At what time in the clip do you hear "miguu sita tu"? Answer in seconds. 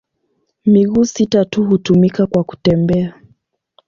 0.65-1.63